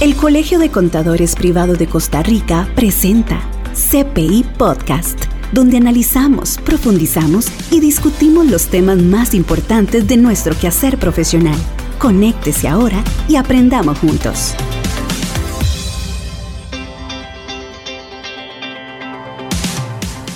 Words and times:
El 0.00 0.14
Colegio 0.14 0.60
de 0.60 0.70
Contadores 0.70 1.34
Privado 1.34 1.74
de 1.74 1.88
Costa 1.88 2.22
Rica 2.22 2.68
presenta 2.76 3.42
CPI 3.74 4.44
Podcast, 4.56 5.24
donde 5.50 5.76
analizamos, 5.76 6.56
profundizamos 6.58 7.48
y 7.72 7.80
discutimos 7.80 8.46
los 8.46 8.68
temas 8.68 8.98
más 8.98 9.34
importantes 9.34 10.06
de 10.06 10.16
nuestro 10.16 10.56
quehacer 10.56 10.98
profesional. 10.98 11.56
Conéctese 11.98 12.68
ahora 12.68 13.02
y 13.26 13.34
aprendamos 13.34 13.98
juntos. 13.98 14.54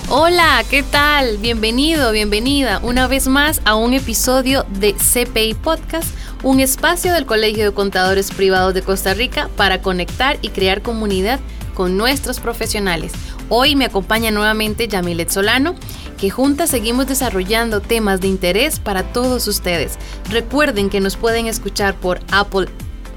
Hola, 0.08 0.64
¿qué 0.68 0.82
tal? 0.82 1.38
Bienvenido, 1.38 2.10
bienvenida 2.10 2.80
una 2.82 3.06
vez 3.06 3.29
más 3.29 3.62
a 3.64 3.76
un 3.76 3.94
episodio 3.94 4.66
de 4.80 4.94
CPI 4.94 5.54
Podcast, 5.54 6.08
un 6.43 6.61
espacio 6.61 7.12
del 7.12 7.27
Colegio 7.27 7.64
de 7.64 7.74
Contadores 7.74 8.30
Privados 8.30 8.74
de 8.74 8.82
Costa 8.82 9.14
Rica 9.14 9.48
para 9.56 9.80
conectar 9.80 10.38
y 10.42 10.48
crear 10.48 10.82
comunidad 10.82 11.41
con 11.74 11.96
nuestros 11.96 12.41
profesionales. 12.41 13.12
Hoy 13.48 13.77
me 13.77 13.84
acompaña 13.84 14.30
nuevamente 14.30 14.88
Yamilet 14.88 15.30
Solano, 15.30 15.74
que 16.18 16.30
juntas 16.30 16.70
seguimos 16.70 17.06
desarrollando 17.06 17.80
temas 17.80 18.20
de 18.20 18.28
interés 18.28 18.80
para 18.80 19.02
todos 19.12 19.46
ustedes. 19.46 19.98
Recuerden 20.30 20.91
que 20.91 21.01
nos 21.01 21.16
pueden 21.16 21.46
escuchar 21.46 21.95
por 21.95 22.20
Apple 22.30 22.68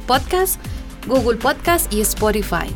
Podcast, 0.08 0.60
Google 1.08 1.38
Podcast 1.38 1.92
y 1.92 2.02
Spotify. 2.02 2.68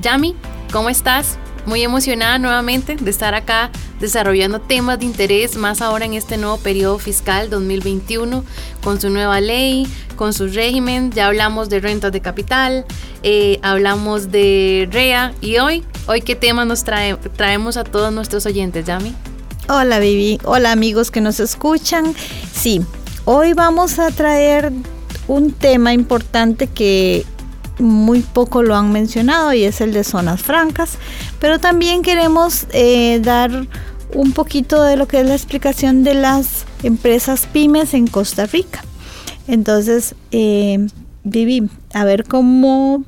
Yami, 0.00 0.34
¿cómo 0.72 0.88
estás? 0.88 1.38
Muy 1.66 1.82
emocionada 1.82 2.38
nuevamente 2.38 2.96
de 2.96 3.10
estar 3.10 3.34
acá 3.34 3.70
desarrollando 4.00 4.60
temas 4.60 4.98
de 4.98 5.06
interés, 5.06 5.56
más 5.56 5.80
ahora 5.80 6.04
en 6.04 6.14
este 6.14 6.36
nuevo 6.36 6.58
periodo 6.58 6.98
fiscal 6.98 7.48
2021, 7.50 8.44
con 8.82 9.00
su 9.00 9.10
nueva 9.10 9.40
ley, 9.40 9.86
con 10.16 10.32
su 10.32 10.48
régimen. 10.48 11.10
Ya 11.12 11.26
hablamos 11.26 11.68
de 11.68 11.80
rentas 11.80 12.12
de 12.12 12.20
capital, 12.20 12.84
eh, 13.22 13.58
hablamos 13.62 14.30
de 14.30 14.88
REA 14.90 15.32
y 15.40 15.58
hoy, 15.58 15.84
hoy 16.06 16.20
qué 16.20 16.36
tema 16.36 16.64
nos 16.64 16.84
trae, 16.84 17.16
traemos 17.36 17.76
a 17.76 17.84
todos 17.84 18.12
nuestros 18.12 18.46
oyentes, 18.46 18.84
Yami. 18.84 19.14
Hola 19.68 19.98
Vivi, 19.98 20.38
hola 20.44 20.72
amigos 20.72 21.10
que 21.10 21.22
nos 21.22 21.40
escuchan. 21.40 22.14
Sí, 22.52 22.82
hoy 23.24 23.54
vamos 23.54 23.98
a 23.98 24.10
traer 24.10 24.70
un 25.26 25.52
tema 25.52 25.94
importante 25.94 26.66
que 26.66 27.24
muy 27.78 28.20
poco 28.20 28.62
lo 28.62 28.76
han 28.76 28.92
mencionado 28.92 29.52
y 29.52 29.64
es 29.64 29.80
el 29.80 29.92
de 29.92 30.04
zonas 30.04 30.42
francas, 30.42 30.98
pero 31.40 31.58
también 31.58 32.02
queremos 32.02 32.66
eh, 32.72 33.20
dar 33.22 33.66
un 34.12 34.32
poquito 34.32 34.82
de 34.82 34.96
lo 34.96 35.08
que 35.08 35.20
es 35.20 35.26
la 35.26 35.34
explicación 35.34 36.04
de 36.04 36.14
las 36.14 36.66
empresas 36.82 37.46
pymes 37.52 37.94
en 37.94 38.06
Costa 38.06 38.46
Rica. 38.46 38.84
Entonces, 39.48 40.14
eh, 40.30 40.86
Vivi, 41.24 41.68
a 41.92 42.04
ver 42.04 42.24
cómo 42.24 43.04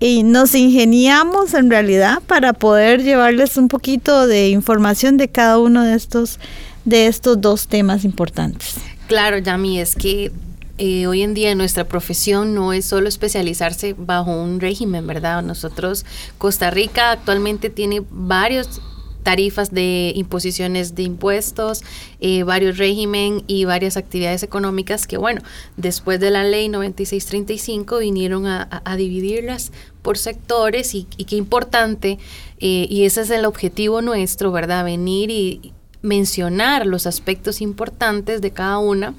nos 0.00 0.54
ingeniamos 0.54 1.54
en 1.54 1.70
realidad 1.70 2.22
para 2.26 2.52
poder 2.52 3.02
llevarles 3.02 3.56
un 3.56 3.68
poquito 3.68 4.26
de 4.26 4.50
información 4.50 5.16
de 5.16 5.28
cada 5.28 5.58
uno 5.58 5.82
de 5.84 5.94
estos 5.94 6.38
de 6.84 7.08
estos 7.08 7.40
dos 7.40 7.66
temas 7.66 8.04
importantes. 8.04 8.76
Claro, 9.08 9.38
Yami, 9.38 9.80
es 9.80 9.96
que 9.96 10.30
eh, 10.78 11.06
hoy 11.06 11.22
en 11.22 11.34
día 11.34 11.54
nuestra 11.54 11.84
profesión 11.84 12.54
no 12.54 12.72
es 12.72 12.84
solo 12.84 13.08
especializarse 13.08 13.94
bajo 13.96 14.30
un 14.30 14.60
régimen, 14.60 15.06
¿verdad? 15.06 15.42
Nosotros, 15.42 16.04
Costa 16.38 16.70
Rica 16.70 17.12
actualmente 17.12 17.70
tiene 17.70 18.02
varios 18.10 18.80
tarifas 19.26 19.72
de 19.72 20.12
imposiciones 20.14 20.94
de 20.94 21.02
impuestos, 21.02 21.82
eh, 22.20 22.44
varios 22.44 22.78
régimen 22.78 23.42
y 23.48 23.64
varias 23.64 23.96
actividades 23.96 24.44
económicas 24.44 25.08
que, 25.08 25.16
bueno, 25.16 25.40
después 25.76 26.20
de 26.20 26.30
la 26.30 26.44
ley 26.44 26.68
9635 26.68 27.98
vinieron 27.98 28.46
a, 28.46 28.96
dividirlas 28.96 29.72
por 30.02 30.16
sectores 30.16 30.94
y, 30.94 31.04
qué 31.04 31.34
importante, 31.34 32.18
eh, 32.60 32.86
y 32.88 33.04
ese 33.04 33.22
es 33.22 33.30
el 33.30 33.46
objetivo 33.46 34.00
nuestro, 34.00 34.52
¿verdad? 34.52 34.84
Venir 34.84 35.30
y, 35.32 35.72
mencionar 36.06 36.86
los 36.86 37.06
aspectos 37.06 37.60
importantes 37.60 38.40
de 38.40 38.50
cada 38.52 38.78
una. 38.78 39.14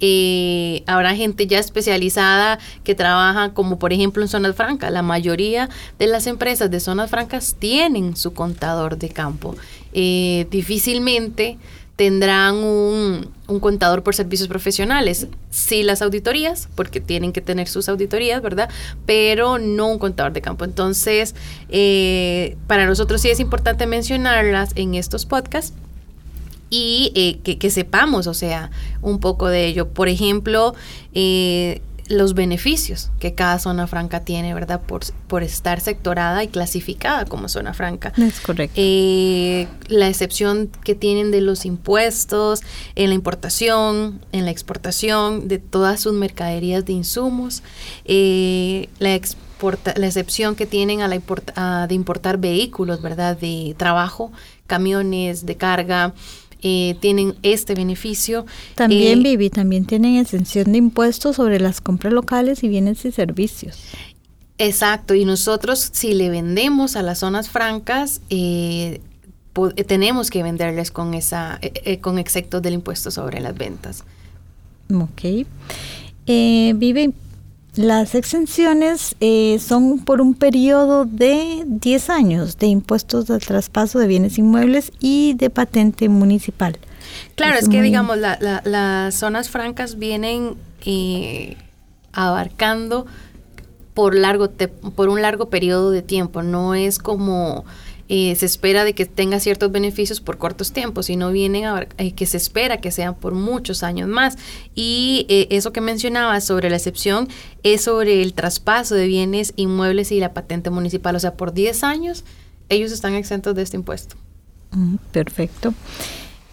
Eh, 0.00 0.82
habrá 0.86 1.14
gente 1.14 1.46
ya 1.46 1.58
especializada 1.58 2.58
que 2.84 2.94
trabaja 2.94 3.54
como 3.54 3.78
por 3.78 3.92
ejemplo 3.92 4.22
en 4.22 4.28
zonas 4.28 4.54
francas. 4.56 4.92
La 4.92 5.02
mayoría 5.02 5.70
de 5.98 6.06
las 6.06 6.26
empresas 6.26 6.70
de 6.70 6.80
zonas 6.80 7.08
francas 7.10 7.56
tienen 7.58 8.16
su 8.16 8.34
contador 8.34 8.98
de 8.98 9.08
campo. 9.08 9.56
Eh, 9.94 10.46
difícilmente 10.50 11.58
tendrán 11.96 12.56
un, 12.56 13.30
contador 13.60 14.02
por 14.02 14.14
servicios 14.14 14.48
profesionales. 14.48 15.28
Sí 15.50 15.82
las 15.82 16.02
auditorías, 16.02 16.68
porque 16.74 17.00
tienen 17.00 17.32
que 17.32 17.40
tener 17.40 17.68
sus 17.68 17.88
auditorías, 17.88 18.40
¿verdad? 18.42 18.70
Pero 19.06 19.58
no 19.58 19.88
un 19.88 19.98
contador 19.98 20.32
de 20.32 20.40
campo. 20.40 20.64
Entonces, 20.64 21.34
eh, 21.68 22.56
para 22.66 22.86
nosotros 22.86 23.20
sí 23.20 23.30
es 23.30 23.40
importante 23.40 23.86
mencionarlas 23.86 24.70
en 24.74 24.94
estos 24.94 25.26
podcasts 25.26 25.74
y 26.72 27.12
eh, 27.14 27.56
que, 27.58 27.70
sepamos, 27.70 28.26
o 28.26 28.32
sea, 28.32 28.70
un 29.02 29.20
poco 29.20 29.48
de 29.48 29.66
ello. 29.66 29.88
Por 29.88 30.08
ejemplo, 30.08 30.74
eh, 31.12 31.82
los 32.08 32.32
beneficios 32.32 33.10
que 33.20 33.34
cada 33.34 33.58
zona 33.58 33.86
franca 33.86 34.20
tiene, 34.20 34.54
¿verdad? 34.54 34.80
Por, 34.80 35.02
por 35.28 35.42
estar 35.42 35.82
sectorada 35.82 36.42
y 36.42 36.48
clasificada 36.48 37.26
como 37.26 37.50
zona 37.50 37.74
franca. 37.74 38.14
Es 38.16 38.40
correcto. 38.40 38.72
Eh, 38.76 39.68
la 39.88 40.08
excepción 40.08 40.70
que 40.82 40.94
tienen 40.94 41.30
de 41.30 41.42
los 41.42 41.66
impuestos 41.66 42.62
en 42.94 43.10
la 43.10 43.14
importación, 43.14 44.24
en 44.32 44.46
la 44.46 44.50
exportación 44.50 45.48
de 45.48 45.58
todas 45.58 46.00
sus 46.00 46.14
mercaderías 46.14 46.86
de 46.86 46.94
insumos, 46.94 47.62
la, 48.06 49.20
la 49.96 50.06
excepción 50.06 50.54
que 50.54 50.64
tienen 50.64 51.02
a 51.02 51.08
la 51.08 51.86
de 51.86 51.94
importar 51.94 52.38
vehículos, 52.38 53.02
¿verdad? 53.02 53.36
De 53.36 53.74
trabajo, 53.76 54.32
camiones, 54.66 55.44
de 55.44 55.56
carga, 55.58 56.14
eh, 56.62 56.96
tienen 57.00 57.34
este 57.42 57.74
beneficio. 57.74 58.46
También, 58.74 59.20
eh, 59.20 59.22
Vivi, 59.22 59.50
también 59.50 59.84
tienen 59.84 60.16
exención 60.16 60.72
de 60.72 60.78
impuestos 60.78 61.36
sobre 61.36 61.60
las 61.60 61.80
compras 61.80 62.12
locales 62.12 62.62
y 62.62 62.68
bienes 62.68 63.04
y 63.04 63.12
servicios. 63.12 63.78
Exacto, 64.58 65.14
y 65.14 65.24
nosotros 65.24 65.90
si 65.92 66.14
le 66.14 66.30
vendemos 66.30 66.96
a 66.96 67.02
las 67.02 67.18
zonas 67.18 67.48
francas, 67.48 68.20
eh, 68.30 69.00
tenemos 69.86 70.30
que 70.30 70.42
venderles 70.42 70.90
con 70.90 71.14
esa 71.14 71.60
con 72.00 72.18
exceptos 72.18 72.62
del 72.62 72.74
impuesto 72.74 73.10
sobre 73.10 73.40
las 73.40 73.56
ventas. 73.56 74.04
Ok. 74.94 75.46
Vivi, 76.26 77.12
las 77.74 78.14
exenciones 78.14 79.16
eh, 79.20 79.58
son 79.58 80.00
por 80.00 80.20
un 80.20 80.34
periodo 80.34 81.06
de 81.06 81.64
10 81.66 82.10
años 82.10 82.58
de 82.58 82.66
impuestos 82.66 83.26
de 83.26 83.38
traspaso 83.38 83.98
de 83.98 84.06
bienes 84.06 84.36
inmuebles 84.36 84.92
y 85.00 85.34
de 85.34 85.48
patente 85.48 86.08
municipal. 86.08 86.78
Claro, 87.34 87.58
es, 87.58 87.68
que 87.68 87.80
digamos, 87.80 88.18
las 88.18 89.14
zonas 89.14 89.48
francas 89.48 89.98
vienen 89.98 90.54
eh, 90.84 91.56
abarcando 92.12 93.06
por, 93.94 94.14
largo 94.14 94.50
por 94.94 95.08
un 95.08 95.22
largo 95.22 95.48
periodo 95.48 95.90
de 95.90 96.02
tiempo, 96.02 96.42
no 96.42 96.74
es 96.74 96.98
como 96.98 97.64
eh, 98.08 98.34
se 98.34 98.46
espera 98.46 98.84
de 98.84 98.94
que 98.94 99.06
tenga 99.06 99.40
ciertos 99.40 99.70
beneficios 99.72 100.20
por 100.20 100.36
cortos 100.36 100.72
tiempos, 100.72 101.06
sino 101.06 101.30
vienen 101.30 101.64
a, 101.64 101.86
eh, 101.98 102.12
que 102.12 102.26
se 102.26 102.36
espera 102.36 102.80
que 102.80 102.90
sean 102.90 103.14
por 103.14 103.34
muchos 103.34 103.82
años 103.82 104.08
más. 104.08 104.36
Y 104.74 105.26
eh, 105.28 105.46
eso 105.50 105.72
que 105.72 105.80
mencionaba 105.80 106.40
sobre 106.40 106.68
la 106.68 106.76
excepción 106.76 107.28
es 107.62 107.82
sobre 107.82 108.22
el 108.22 108.34
traspaso 108.34 108.94
de 108.94 109.06
bienes 109.06 109.54
inmuebles 109.56 110.12
y 110.12 110.20
la 110.20 110.34
patente 110.34 110.70
municipal. 110.70 111.16
O 111.16 111.20
sea, 111.20 111.34
por 111.34 111.54
10 111.54 111.84
años 111.84 112.24
ellos 112.68 112.92
están 112.92 113.14
exentos 113.14 113.54
de 113.54 113.62
este 113.62 113.76
impuesto. 113.76 114.16
Mm, 114.72 114.96
perfecto. 115.12 115.72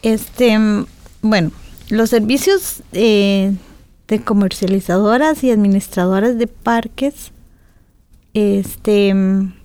Este, 0.01 0.57
mm, 0.57 0.85
bueno, 1.21 1.51
los 1.89 2.09
servicios 2.09 2.83
de 2.91 3.57
comercializadoras 4.23 5.43
y 5.43 5.51
administradoras 5.51 6.37
de 6.37 6.47
parques, 6.47 7.31
este 8.33 9.13
mm, 9.13 9.58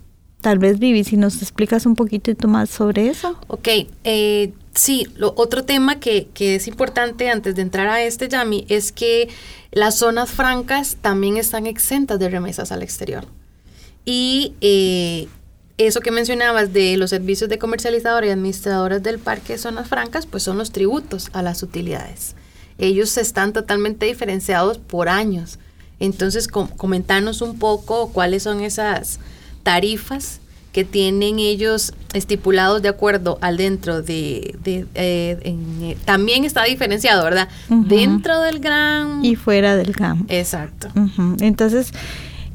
Tal 0.45 0.59
vez, 0.59 0.79
Vivi, 0.79 1.05
si 1.05 1.17
nos 1.17 1.41
explicas 1.41 1.87
un 1.87 1.97
poquito 1.97 2.49
más 2.49 2.69
sobre 2.69 3.09
eso. 3.09 3.35
Ok, 3.47 3.67
eh, 4.05 4.53
sí, 4.75 5.07
lo, 5.17 5.33
otro 5.39 5.65
tema 5.65 6.01
que, 6.01 6.29
que, 6.35 6.57
es 6.57 6.69
importante 6.69 7.31
antes 7.31 7.55
de 7.55 7.63
entrar 7.63 7.87
a 7.87 8.03
este, 8.03 8.29
Yami, 8.29 8.67
es 8.69 8.93
que 8.93 9.31
las 9.73 9.97
zonas 9.97 10.31
francas 10.31 10.99
también 11.01 11.39
están 11.39 11.67
exentas 11.67 12.19
de 12.19 12.29
remesas 12.29 12.73
al 12.73 12.83
exterior. 12.83 13.25
Y 14.05 14.53
eh, 14.61 15.29
eso 15.79 16.01
que 16.01 16.11
mencionabas 16.11 16.75
de 16.75 16.99
los 16.99 17.09
servicios 17.09 17.49
de 17.49 17.57
comercializadora 17.57 18.27
y 18.27 18.31
administradoras 18.31 19.03
del 19.03 19.19
parque 19.19 19.55
de 19.55 19.59
zonas 19.59 19.89
francas, 19.89 20.27
pues 20.27 20.43
son 20.43 20.59
los 20.59 20.73
tributos 20.73 21.31
a 21.33 21.41
las 21.41 21.63
utilidades. 21.63 22.35
Ellos 22.77 23.17
están 23.17 23.55
totalmente 23.55 24.05
diferenciados 24.05 24.77
por 24.77 25.09
años. 25.09 25.59
Entonces, 26.01 26.49
comentarnos 26.49 27.41
un 27.41 27.59
poco 27.59 28.11
cuáles 28.13 28.43
son 28.43 28.61
esas 28.61 29.21
tarifas 29.65 30.41
que 30.73 30.85
tienen 30.85 31.41
ellos 31.41 31.93
estipulados 32.13 32.83
de 32.83 32.89
acuerdo 32.89 33.39
al 33.41 33.57
dentro 33.57 34.03
de, 34.03 34.57
de 34.63 34.87
eh, 34.95 35.39
eh, 35.43 35.97
también 36.05 36.45
está 36.45 36.65
diferenciado, 36.65 37.25
¿verdad? 37.25 37.49
Dentro 37.69 38.41
del 38.41 38.61
GRAM 38.61 39.25
y 39.25 39.37
fuera 39.37 39.77
del 39.77 39.93
GRAM. 39.93 40.27
Exacto. 40.29 40.89
Entonces, 41.41 41.93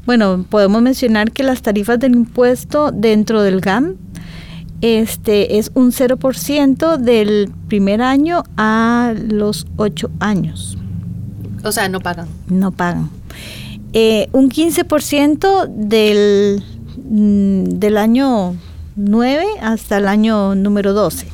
bueno, 0.04 0.44
podemos 0.48 0.82
mencionar 0.82 1.32
que 1.32 1.42
las 1.42 1.62
tarifas 1.62 1.98
del 1.98 2.14
impuesto 2.14 2.90
dentro 2.92 3.42
del 3.42 3.60
GAM 3.60 3.96
este 4.80 5.58
es 5.58 5.70
un 5.74 5.92
0% 5.92 6.96
del 6.96 7.52
primer 7.68 8.00
año 8.00 8.44
a 8.56 9.14
los 9.28 9.66
8 9.76 10.10
años. 10.20 10.78
O 11.62 11.72
sea, 11.72 11.88
no 11.88 12.00
pagan. 12.00 12.28
No 12.48 12.72
pagan. 12.72 13.10
Eh, 13.92 14.28
un 14.32 14.50
15% 14.50 15.66
del, 15.68 16.62
del 17.02 17.96
año 17.96 18.56
9 18.96 19.46
hasta 19.60 19.98
el 19.98 20.08
año 20.08 20.54
número 20.54 20.92
12 20.92 21.28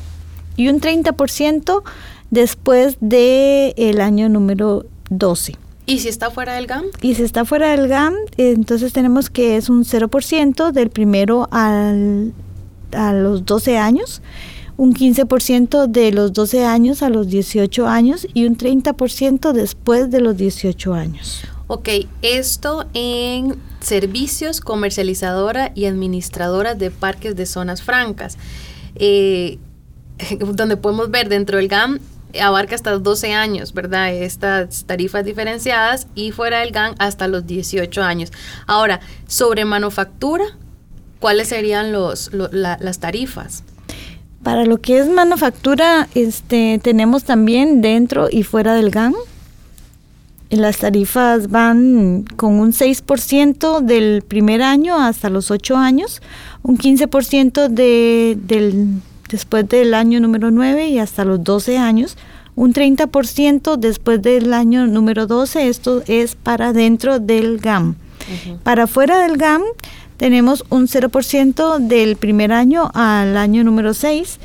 y 0.57 0.69
un 0.69 0.81
30% 0.81 1.83
después 2.31 2.97
del 3.01 3.75
el 3.77 4.01
año 4.01 4.29
número 4.29 4.87
12. 5.11 5.57
¿Y 5.87 6.01
si 6.01 6.09
está 6.09 6.31
fuera 6.31 6.55
del 6.55 6.67
GAM? 6.67 6.85
Y 7.01 7.15
si 7.15 7.23
está 7.23 7.45
fuera 7.45 7.71
del 7.71 7.87
GAM, 7.87 8.15
entonces 8.37 8.93
tenemos 8.93 9.31
que 9.31 9.57
es 9.57 9.69
un 9.69 9.85
0% 9.85 10.73
del 10.73 10.91
primero 10.91 11.49
al, 11.53 12.33
a 12.93 13.13
los 13.13 13.47
12 13.47 13.79
años, 13.79 14.21
un 14.77 14.95
15% 14.95 15.87
de 15.87 16.11
los 16.11 16.33
12 16.33 16.65
años 16.65 17.03
a 17.03 17.09
los 17.09 17.29
18 17.29 17.87
años 17.87 18.27
y 18.35 18.47
un 18.47 18.57
30% 18.57 19.53
después 19.53 20.11
de 20.11 20.21
los 20.21 20.37
18 20.37 20.93
años. 20.93 21.45
Ok, 21.69 21.89
esto 22.23 22.87
en 22.95 23.61
servicios, 23.81 24.61
comercializadora 24.61 25.73
y 25.75 25.87
administradora 25.87 26.75
de 26.75 26.91
parques 26.91 27.35
de 27.35 27.47
zonas 27.47 27.83
francas, 27.83 28.39
eh, 28.95 29.59
donde 30.39 30.77
podemos 30.77 31.11
ver 31.11 31.29
dentro 31.29 31.59
del 31.59 31.69
GAM 31.69 31.99
abarca 32.41 32.75
hasta 32.75 32.99
12 32.99 33.33
años, 33.33 33.73
¿verdad? 33.73 34.15
Estas 34.15 34.85
tarifas 34.85 35.25
diferenciadas 35.25 36.07
y 36.15 36.33
fuera 36.33 36.61
del 36.61 36.71
GAN 36.71 36.95
hasta 36.99 37.29
los 37.29 37.47
18 37.47 38.03
años. 38.03 38.33
Ahora, 38.67 39.01
sobre 39.27 39.65
manufactura, 39.65 40.45
¿cuáles 41.19 41.49
serían 41.49 41.93
los, 41.93 42.31
las 42.33 42.99
tarifas? 43.01 43.65
Para 44.43 44.65
lo 44.65 44.79
que 44.79 44.99
es 44.99 45.09
manufactura, 45.09 46.09
este, 46.15 46.79
tenemos 46.83 47.25
también 47.25 47.81
dentro 47.81 48.29
y 48.31 48.43
fuera 48.43 48.75
del 48.75 48.91
GAN. 48.91 49.15
Las 50.51 50.79
tarifas 50.79 51.51
van 51.51 52.25
con 52.37 52.61
un 52.61 52.73
6% 52.73 53.81
del 53.81 54.23
primer 54.23 54.63
año 54.63 54.97
hasta 54.97 55.29
los 55.29 55.51
8 55.51 55.77
años, 55.77 56.23
un 56.63 56.79
15% 56.79 57.69
de, 57.69 58.39
del 58.41 59.01
después 59.29 59.69
del 59.69 59.95
año 59.95 60.21
número 60.21 60.51
9 60.51 60.89
y 60.89 60.99
hasta 60.99 61.25
los 61.25 61.43
12 61.43 61.79
años, 61.79 62.17
un 62.55 62.73
30% 62.73 63.77
después 63.77 64.23
del 64.23 64.53
año 64.53 64.87
número 64.87 65.27
12, 65.27 65.69
esto 65.69 66.03
es 66.07 66.37
para 66.37 66.73
dentro 66.73 67.19
del 67.19 67.59
GAM. 67.59 67.97
Para 68.63 68.87
fuera 68.87 69.21
del 69.21 69.37
GAM 69.37 69.63
tenemos 70.17 70.65
un 70.71 70.87
0% 70.87 71.79
del 71.79 72.17
primer 72.17 72.53
año 72.53 72.91
al 72.95 73.37
año 73.37 73.63
número 73.63 73.95
6, 73.95 74.39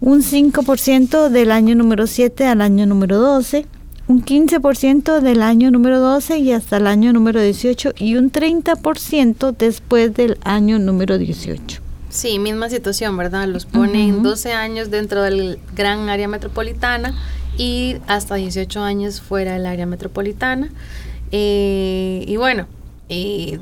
un 0.00 0.22
5% 0.22 1.28
del 1.28 1.50
año 1.50 1.74
número 1.74 2.06
7 2.06 2.46
al 2.46 2.60
año 2.60 2.86
número 2.86 3.18
12, 3.18 3.66
un 4.08 4.24
15% 4.24 5.20
del 5.20 5.42
año 5.42 5.70
número 5.70 6.00
12 6.00 6.38
y 6.38 6.52
hasta 6.52 6.76
el 6.76 6.86
año 6.86 7.12
número 7.12 7.40
18 7.40 7.94
y 7.98 8.16
un 8.16 8.30
30% 8.30 9.56
después 9.56 10.14
del 10.14 10.38
año 10.44 10.78
número 10.78 11.18
18. 11.18 11.80
Sí, 12.08 12.38
misma 12.38 12.70
situación, 12.70 13.16
¿verdad? 13.16 13.48
Los 13.48 13.66
ponen 13.66 14.22
12 14.22 14.52
años 14.52 14.90
dentro 14.90 15.22
del 15.22 15.58
gran 15.74 16.08
área 16.08 16.28
metropolitana 16.28 17.14
y 17.58 17.96
hasta 18.06 18.36
18 18.36 18.80
años 18.80 19.20
fuera 19.20 19.54
del 19.54 19.66
área 19.66 19.86
metropolitana. 19.86 20.70
Eh, 21.32 22.24
y 22.26 22.36
bueno, 22.36 22.68
eh, 23.08 23.58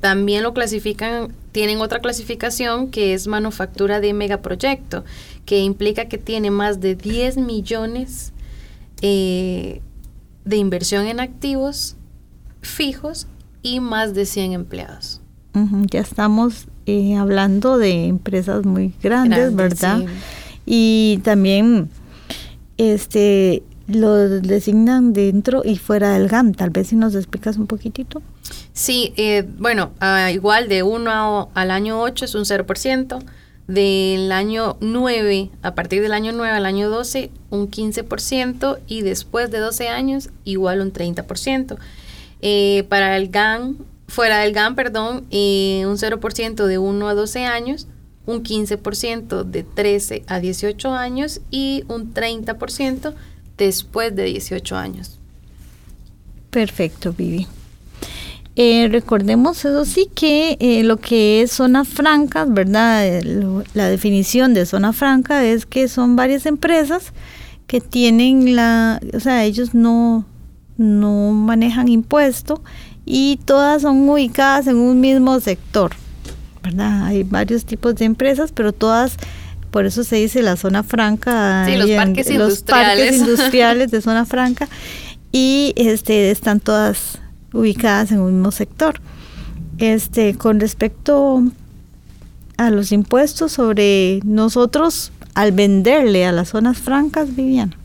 también 0.00 0.42
lo 0.42 0.54
clasifican, 0.54 1.32
tienen 1.52 1.80
otra 1.80 2.00
clasificación 2.00 2.90
que 2.90 3.12
es 3.12 3.26
manufactura 3.26 4.00
de 4.00 4.14
megaproyecto, 4.14 5.04
que 5.44 5.60
implica 5.60 6.06
que 6.06 6.18
tiene 6.18 6.50
más 6.50 6.80
de 6.80 6.94
10 6.94 7.36
millones 7.36 8.32
eh, 9.02 9.82
de 10.44 10.56
inversión 10.56 11.06
en 11.06 11.20
activos 11.20 11.96
fijos 12.62 13.26
y 13.62 13.80
más 13.80 14.14
de 14.14 14.26
100 14.26 14.52
empleados. 14.52 15.20
ya 15.90 16.00
estamos 16.00 16.66
eh, 16.86 17.16
hablando 17.16 17.78
de 17.78 18.06
empresas 18.06 18.64
muy 18.64 18.94
grandes, 19.02 19.54
¿verdad? 19.54 20.04
Y 20.64 21.20
también 21.24 21.90
este 22.78 23.62
lo 23.88 24.28
designan 24.40 25.12
dentro 25.12 25.62
y 25.64 25.76
fuera 25.76 26.12
del 26.12 26.28
GAM. 26.28 26.54
Tal 26.54 26.70
vez 26.70 26.88
si 26.88 26.96
nos 26.96 27.14
explicas 27.14 27.56
un 27.56 27.66
poquitito. 27.66 28.22
Sí, 28.72 29.12
eh, 29.16 29.46
bueno, 29.58 29.92
igual 30.32 30.68
de 30.68 30.82
1 30.82 31.50
al 31.52 31.70
año 31.70 32.00
8 32.00 32.24
es 32.24 32.34
un 32.34 32.44
0%, 32.44 33.22
del 33.72 34.32
año 34.32 34.76
9, 34.80 35.50
a 35.62 35.74
partir 35.74 36.02
del 36.02 36.12
año 36.12 36.32
9 36.32 36.56
al 36.56 36.66
año 36.66 36.90
12, 36.90 37.30
un 37.50 37.70
15% 37.70 38.78
y 38.86 39.02
después 39.02 39.50
de 39.50 39.58
12 39.58 39.88
años 39.88 40.30
igual 40.44 40.80
un 40.80 40.92
30%. 40.92 41.78
Eh, 42.42 42.84
para 42.88 43.16
el 43.16 43.28
GAM 43.28 43.78
fuera 44.08 44.40
del 44.40 44.52
GAN, 44.52 44.74
perdón, 44.74 45.24
eh, 45.30 45.84
un 45.86 45.96
0% 45.96 46.66
de 46.66 46.78
1 46.78 47.08
a 47.08 47.14
12 47.14 47.46
años, 47.46 47.86
un 48.26 48.42
15% 48.42 49.44
de 49.44 49.62
13 49.62 50.24
a 50.26 50.38
18 50.38 50.94
años 50.94 51.40
y 51.50 51.84
un 51.88 52.12
30% 52.12 53.14
después 53.56 54.14
de 54.14 54.24
18 54.24 54.76
años. 54.76 55.18
Perfecto, 56.50 57.14
Vivi. 57.14 57.46
Eh, 58.54 58.88
recordemos 58.90 59.64
eso 59.64 59.86
sí 59.86 60.10
que 60.14 60.58
eh, 60.60 60.82
lo 60.82 60.98
que 60.98 61.40
es 61.40 61.52
zona 61.52 61.86
franca, 61.86 62.44
¿verdad? 62.44 63.22
la 63.72 63.88
definición 63.88 64.52
de 64.52 64.66
zona 64.66 64.92
franca 64.92 65.42
es 65.42 65.64
que 65.64 65.88
son 65.88 66.16
varias 66.16 66.44
empresas 66.44 67.14
que 67.66 67.80
tienen 67.80 68.54
la, 68.54 69.00
o 69.14 69.20
sea, 69.20 69.44
ellos 69.44 69.72
no, 69.72 70.26
no 70.76 71.32
manejan 71.32 71.88
impuesto 71.88 72.62
y 73.06 73.40
todas 73.46 73.82
son 73.82 74.06
ubicadas 74.06 74.66
en 74.66 74.76
un 74.76 75.00
mismo 75.00 75.40
sector, 75.40 75.92
¿verdad? 76.62 77.06
Hay 77.06 77.22
varios 77.22 77.64
tipos 77.64 77.94
de 77.94 78.04
empresas, 78.04 78.52
pero 78.52 78.74
todas, 78.74 79.16
por 79.70 79.86
eso 79.86 80.04
se 80.04 80.16
dice 80.16 80.42
la 80.42 80.56
zona 80.56 80.82
franca. 80.82 81.64
Sí, 81.66 81.76
los 81.76 81.90
parques 81.90 82.28
industriales. 82.28 82.38
Los 82.38 82.62
parques 82.62 83.16
industriales 83.16 83.90
de 83.90 84.00
zona 84.02 84.26
franca 84.26 84.68
y 85.32 85.72
este 85.76 86.30
están 86.30 86.60
todas 86.60 87.21
ubicadas 87.52 88.12
en 88.12 88.20
un 88.20 88.34
mismo 88.34 88.50
sector. 88.50 89.00
Este, 89.78 90.34
con 90.34 90.60
respecto 90.60 91.42
a 92.56 92.70
los 92.70 92.92
impuestos 92.92 93.52
sobre 93.52 94.20
nosotros 94.24 95.12
al 95.34 95.52
venderle 95.52 96.26
a 96.26 96.32
las 96.32 96.50
zonas 96.50 96.78
francas, 96.78 97.34
Viviana. 97.34 97.76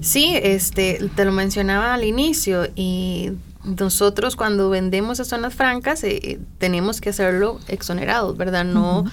Sí, 0.00 0.32
este, 0.42 1.10
te 1.14 1.24
lo 1.24 1.32
mencionaba 1.32 1.94
al 1.94 2.04
inicio 2.04 2.68
y 2.74 3.32
nosotros 3.64 4.36
cuando 4.36 4.70
vendemos 4.70 5.18
a 5.20 5.24
zonas 5.24 5.54
francas 5.54 6.04
eh, 6.04 6.38
tenemos 6.58 7.00
que 7.00 7.10
hacerlo 7.10 7.58
exonerados, 7.66 8.36
¿verdad? 8.36 8.64
No, 8.64 9.04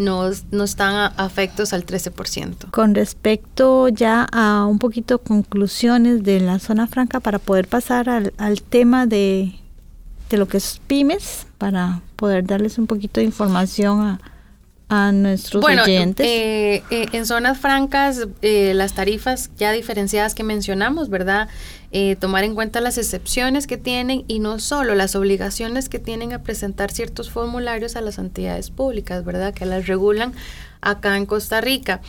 no, 0.00 0.28
están 0.64 1.12
afectos 1.16 1.72
al 1.72 1.86
13%. 1.86 2.70
Con 2.70 2.94
respecto 2.94 3.88
ya 3.88 4.26
a 4.32 4.66
un 4.66 4.78
poquito 4.78 5.18
conclusiones 5.18 6.22
de 6.22 6.40
la 6.40 6.58
zona 6.58 6.86
franca 6.86 7.20
para 7.20 7.38
poder 7.38 7.68
pasar 7.68 8.08
al, 8.08 8.32
al 8.38 8.62
tema 8.62 9.06
de, 9.06 9.54
de 10.28 10.36
lo 10.36 10.48
que 10.48 10.56
es 10.56 10.80
pymes, 10.86 11.46
para 11.58 12.00
poder 12.16 12.44
darles 12.46 12.78
un 12.78 12.86
poquito 12.86 13.20
de 13.20 13.26
información 13.26 14.00
a, 14.00 14.20
a 14.90 15.12
nuestros 15.12 15.62
bueno, 15.62 15.84
oyentes? 15.84 16.26
Eh, 16.26 16.82
eh, 16.90 17.06
en 17.12 17.24
zonas 17.24 17.58
francas, 17.58 18.26
eh, 18.42 18.72
las 18.74 18.92
tarifas 18.92 19.50
ya 19.56 19.70
diferenciadas 19.70 20.34
que 20.34 20.42
mencionamos, 20.42 21.08
¿verdad? 21.08 21.48
tomar 22.20 22.44
en 22.44 22.54
cuenta 22.54 22.80
las 22.80 22.98
excepciones 22.98 23.66
que 23.66 23.76
tienen 23.76 24.24
y 24.28 24.38
no 24.38 24.60
solo 24.60 24.94
las 24.94 25.16
obligaciones 25.16 25.88
que 25.88 25.98
tienen 25.98 26.32
a 26.32 26.40
presentar 26.40 26.92
ciertos 26.92 27.30
formularios 27.30 27.96
a 27.96 28.00
las 28.00 28.18
entidades 28.18 28.70
públicas, 28.70 29.24
¿verdad? 29.24 29.52
Que 29.52 29.66
las 29.66 29.88
regulan 29.88 30.32
acá 30.80 31.16
en 31.16 31.26
Costa 31.26 31.60
Rica. 31.60 32.00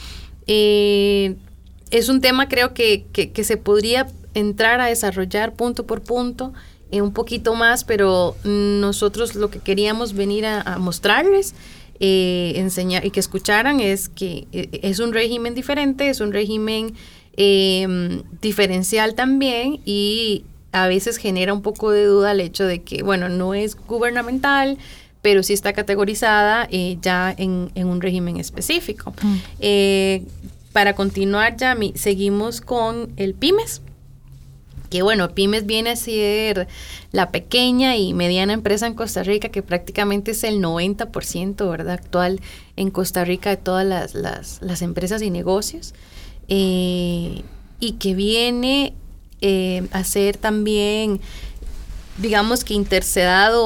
es 0.45 2.09
un 2.09 2.21
tema 2.21 2.47
creo 2.47 2.75
que, 2.75 3.07
que, 3.11 3.43
se 3.43 3.57
podría 3.57 4.05
entrar 4.35 4.81
a 4.81 4.85
desarrollar 4.85 5.53
punto 5.53 5.87
por 5.87 6.03
punto 6.03 6.53
un 6.91 7.11
poquito 7.11 7.55
más, 7.55 7.83
pero 7.83 8.35
nosotros 8.43 9.33
lo 9.33 9.49
que 9.49 9.57
queríamos 9.57 10.13
venir 10.13 10.45
a 10.45 10.77
mostrarles 10.77 11.55
eh, 12.03 12.53
enseñar 12.55 13.05
y 13.05 13.11
que 13.11 13.19
escucharan 13.19 13.79
es 13.79 14.09
que 14.09 14.47
eh, 14.51 14.79
es 14.81 14.97
un 14.97 15.13
régimen 15.13 15.53
diferente, 15.53 16.09
es 16.09 16.19
un 16.19 16.33
régimen 16.33 16.95
em, 17.37 18.23
diferencial 18.41 19.13
también 19.13 19.79
y 19.85 20.43
a 20.71 20.87
veces 20.87 21.17
genera 21.17 21.53
un 21.53 21.61
poco 21.61 21.91
de 21.91 22.05
duda 22.05 22.31
el 22.31 22.39
hecho 22.39 22.65
de 22.65 22.81
que, 22.81 23.03
bueno, 23.03 23.29
no 23.29 23.53
es 23.53 23.77
gubernamental, 23.77 24.79
pero 25.21 25.43
sí 25.43 25.53
está 25.53 25.73
categorizada 25.73 26.67
eh, 26.71 26.97
ya 27.03 27.35
en, 27.37 27.69
un 27.75 28.01
régimen 28.01 28.37
específico. 28.37 29.13
Mm. 29.21 30.25
para 30.73 30.95
continuar, 30.95 31.55
ya 31.55 31.77
seguimos 31.93 32.61
con 32.61 33.11
el 33.15 33.35
PYMES. 33.35 33.83
Que 34.91 35.01
bueno, 35.01 35.33
pymes 35.33 35.65
viene 35.65 35.91
a 35.91 35.95
ser 35.95 36.67
la 37.13 37.31
pequeña 37.31 37.95
y 37.95 38.13
mediana 38.13 38.51
empresa 38.51 38.85
en 38.85 38.93
Costa 38.93 39.23
Rica, 39.23 39.47
que 39.47 39.63
prácticamente 39.63 40.31
es 40.31 40.43
el 40.43 40.61
90%, 40.61 41.69
¿verdad? 41.69 41.93
Actual 41.93 42.41
en 42.75 42.91
Costa 42.91 43.23
Rica 43.23 43.49
de 43.49 43.57
todas 43.57 44.13
las, 44.13 44.81
empresas 44.81 45.21
y 45.21 45.29
negocios, 45.29 45.93
eh, 46.49 47.41
y 47.79 47.93
que 47.93 48.13
viene 48.13 48.93
eh, 49.39 49.87
a 49.91 50.03
ser 50.03 50.35
también, 50.35 51.21
digamos 52.17 52.65
que 52.65 52.73
intercedado 52.73 53.65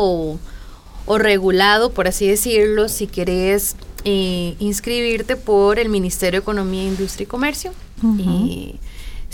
o, 1.08 1.17
regulado, 1.17 1.91
por 1.91 2.08
así 2.08 2.27
decirlo, 2.27 2.88
si 2.88 3.08
querés 3.08 3.75
eh, 4.03 4.55
inscribirte 4.60 5.36
por 5.36 5.79
el 5.79 5.89
Ministerio 5.89 6.39
de 6.39 6.44
Economía, 6.44 6.84
Industria 6.84 7.24
y 7.24 7.27
Comercio 7.27 7.72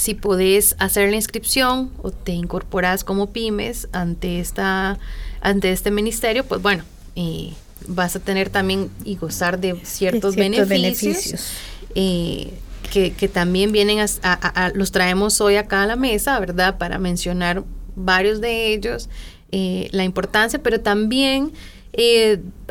si 0.01 0.15
podés 0.15 0.75
hacer 0.79 1.11
la 1.11 1.15
inscripción 1.15 1.91
o 2.01 2.09
te 2.09 2.31
incorporas 2.31 3.03
como 3.03 3.29
pymes 3.29 3.87
ante, 3.91 4.39
esta, 4.39 4.97
ante 5.41 5.71
este 5.71 5.91
ministerio, 5.91 6.43
pues 6.43 6.59
bueno, 6.59 6.83
eh, 7.15 7.53
vas 7.85 8.15
a 8.15 8.19
tener 8.19 8.49
también 8.49 8.89
y 9.05 9.15
gozar 9.17 9.59
de 9.59 9.79
ciertos, 9.83 10.35
beneficios. 10.35 11.51
Eh, 11.93 12.51
que, 12.91 13.29
también 13.31 13.71
vienen 13.71 13.99
a, 14.23 14.71
los 14.73 14.91
traemos 14.91 15.39
hoy 15.39 15.57
acá 15.57 15.83
a 15.83 15.85
la 15.85 15.97
mesa, 15.97 16.39
¿verdad? 16.39 16.79
Para 16.79 16.97
mencionar 16.97 17.63
varios 17.95 18.41
de 18.41 18.73
ellos, 18.73 19.07
eh, 19.51 19.87
la 19.91 20.03
importancia, 20.03 20.63
pero 20.63 20.81
también 20.81 21.51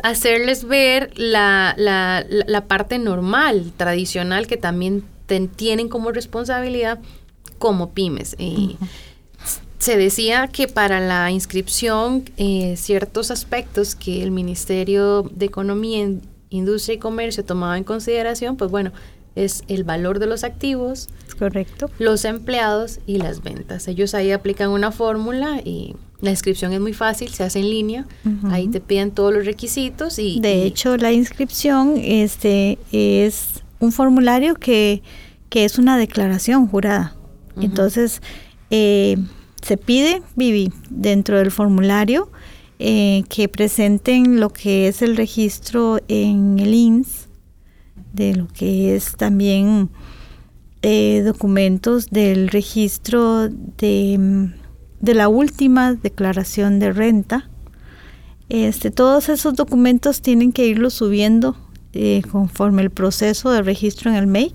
hacerles 0.03 0.65
ver 0.65 1.13
la, 1.15 1.75
la, 1.77 2.25
la, 2.27 2.65
parte 2.65 2.99
normal, 2.99 3.71
tradicional, 3.77 4.47
que 4.47 4.57
también 4.57 5.05
tienen 5.55 5.89
como 5.89 6.11
responsabilidad 6.11 6.99
como 7.57 7.91
pymes. 7.91 8.35
Eh, 8.39 8.75
se 9.77 9.97
decía 9.97 10.47
que 10.47 10.67
para 10.67 10.99
la 10.99 11.31
inscripción 11.31 12.23
eh, 12.37 12.75
ciertos 12.77 13.31
aspectos 13.31 13.95
que 13.95 14.21
el 14.21 14.31
Ministerio 14.31 15.23
de 15.23 15.45
Economía, 15.45 16.07
Industria 16.49 16.95
y 16.95 16.99
Comercio 16.99 17.43
tomaba 17.43 17.77
en 17.77 17.83
consideración, 17.83 18.57
pues 18.57 18.69
bueno, 18.69 18.91
es 19.35 19.63
el 19.67 19.83
valor 19.83 20.19
de 20.19 20.27
los 20.27 20.43
activos, 20.43 21.09
correcto, 21.39 21.89
los 21.97 22.25
empleados 22.25 22.99
y 23.07 23.17
las 23.17 23.41
ventas. 23.41 23.87
Ellos 23.87 24.13
ahí 24.13 24.31
aplican 24.31 24.69
una 24.69 24.91
fórmula 24.91 25.61
y 25.63 25.95
la 26.19 26.29
inscripción 26.29 26.73
es 26.73 26.79
muy 26.79 26.93
fácil, 26.93 27.29
se 27.29 27.43
hace 27.43 27.59
en 27.59 27.69
línea, 27.69 28.05
ahí 28.51 28.67
te 28.67 28.81
piden 28.81 29.11
todos 29.11 29.33
los 29.33 29.45
requisitos 29.45 30.19
y 30.19 30.39
de 30.41 30.63
hecho 30.63 30.95
la 30.97 31.11
inscripción 31.11 31.97
este 31.97 32.77
es 32.91 33.60
un 33.81 33.91
formulario 33.91 34.55
que, 34.55 35.03
que 35.49 35.65
es 35.65 35.77
una 35.77 35.97
declaración 35.97 36.67
jurada. 36.67 37.17
Entonces, 37.59 38.21
eh, 38.69 39.17
se 39.61 39.77
pide, 39.77 40.21
Vivi, 40.35 40.71
dentro 40.89 41.37
del 41.37 41.51
formulario, 41.51 42.31
eh, 42.79 43.23
que 43.29 43.49
presenten 43.49 44.39
lo 44.39 44.49
que 44.49 44.87
es 44.87 45.01
el 45.01 45.17
registro 45.17 45.99
en 46.07 46.57
el 46.57 46.73
INS, 46.73 47.27
de 48.13 48.35
lo 48.35 48.47
que 48.47 48.95
es 48.95 49.15
también 49.17 49.89
eh, 50.81 51.21
documentos 51.25 52.09
del 52.09 52.47
registro 52.47 53.49
de, 53.49 54.49
de, 54.99 55.13
la 55.13 55.27
última 55.27 55.93
declaración 55.93 56.79
de 56.79 56.91
renta. 56.91 57.49
Este, 58.49 58.89
todos 58.89 59.29
esos 59.29 59.55
documentos 59.55 60.21
tienen 60.21 60.51
que 60.51 60.65
irlos 60.65 60.95
subiendo 60.95 61.55
conforme 62.31 62.81
el 62.81 62.89
proceso 62.89 63.51
de 63.51 63.61
registro 63.61 64.11
en 64.11 64.17
el 64.17 64.27
MEI. 64.27 64.53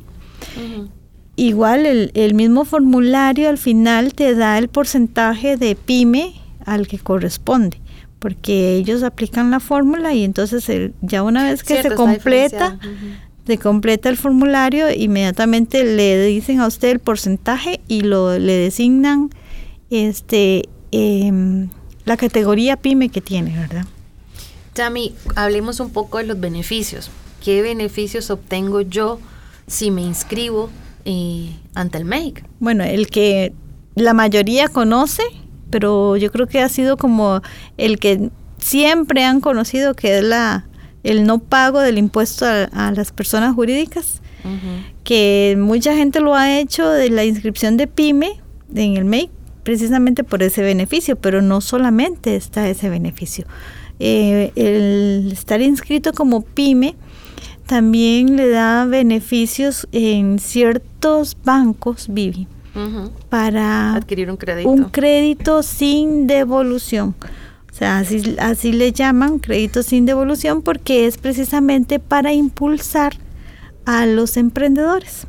Igual 1.37 1.85
el, 2.15 2.35
mismo 2.35 2.65
formulario 2.65 3.51
al 3.51 3.59
final 3.59 4.15
te 4.15 4.35
da 4.35 4.57
el 4.57 4.69
porcentaje 4.69 5.59
de 5.59 5.77
pyme 5.77 6.33
al 6.65 6.89
que 6.89 6.99
corresponde, 6.99 7.79
porque 8.19 8.75
ellos 8.77 9.03
aplican 9.03 9.51
la 9.51 9.61
fórmula 9.61 10.15
y 10.15 10.25
entonces 10.25 10.93
ya 11.03 11.23
una 11.23 11.45
vez 11.45 11.63
que 11.63 11.83
se 11.83 11.95
completa, 11.95 12.79
se 13.47 13.59
completa 13.59 14.09
el 14.09 14.17
formulario, 14.17 14.91
inmediatamente 14.91 15.85
le 15.85 16.25
dicen 16.25 16.61
a 16.61 16.67
usted 16.67 16.89
el 16.89 17.01
porcentaje 17.01 17.81
y 17.87 18.01
lo 18.01 18.39
le 18.39 18.55
designan 18.55 19.29
este 19.91 20.63
em, 20.91 21.69
la 22.07 22.17
categoría 22.17 22.79
pyme 22.79 23.11
que 23.11 23.21
tiene, 23.21 23.55
¿verdad? 23.59 23.85
Tami, 24.73 25.15
hablemos 25.35 25.81
un 25.81 25.91
poco 25.91 26.17
de 26.17 26.25
los 26.25 26.41
beneficios. 26.41 27.11
¿Qué 27.43 27.63
beneficios 27.63 28.31
obtengo 28.31 28.81
yo 28.81 29.21
si 29.67 29.91
me 29.91 30.03
inscribo 30.03 30.71
ante 31.75 31.99
el 31.99 32.05
MEIC. 32.05 32.45
Bueno, 32.59 32.85
el 32.85 33.09
que 33.09 33.53
la 33.95 34.13
mayoría 34.13 34.69
conoce, 34.69 35.23
pero 35.71 36.17
yo 36.17 36.33
creo 36.33 36.47
que 36.47 36.61
ha 36.61 36.69
sido 36.69 36.97
como 36.97 37.43
el 37.77 37.99
que 37.99 38.31
siempre 38.59 39.25
han 39.25 39.41
conocido, 39.41 39.95
que 39.95 40.19
es 40.19 40.25
la 40.25 40.67
el 41.05 41.25
no 41.25 41.39
pago 41.39 41.81
del 41.81 41.99
impuesto 41.99 42.47
a, 42.47 42.91
las 42.91 43.13
personas 43.13 43.55
jurídicas, 43.55 44.21
que 45.05 45.57
mucha 45.57 45.97
gente 45.97 46.21
lo 46.21 46.35
ha 46.35 46.59
hecho 46.59 46.89
de 46.89 47.11
la 47.11 47.25
inscripción 47.25 47.77
de 47.77 47.87
PYME 47.87 48.41
en 48.75 48.97
el 48.97 49.05
MEIC 49.05 49.31
precisamente 49.63 50.25
por 50.25 50.43
ese 50.43 50.63
beneficio, 50.63 51.17
pero 51.17 51.43
no 51.43 51.61
solamente 51.61 52.35
está 52.35 52.69
ese 52.69 52.89
beneficio. 52.89 53.47
Eh, 54.01 54.53
el 54.57 55.31
estar 55.33 55.61
inscrito 55.63 56.13
como 56.13 56.43
PYME 56.43 56.97
también 57.67 58.37
le 58.37 58.49
da 58.49 58.85
beneficios 58.85 59.89
en 59.93 60.39
ciertos 60.39 61.37
bancos, 61.45 62.07
Vivi, 62.09 62.47
para 63.29 63.95
adquirir 63.95 64.31
un 64.31 64.37
crédito. 64.37 64.69
Un 64.69 64.85
crédito 64.85 65.63
sin 65.63 66.27
devolución. 66.27 67.15
O 67.71 67.75
sea, 67.75 67.99
así, 67.99 68.37
así 68.39 68.73
le 68.73 68.93
llaman 68.93 69.39
crédito 69.39 69.83
sin 69.83 70.07
devolución 70.07 70.63
porque 70.63 71.07
es 71.07 71.19
precisamente 71.19 71.99
para 71.99 72.33
impulsar 72.33 73.17
a 73.85 74.07
los 74.07 74.37
emprendedores. 74.37 75.27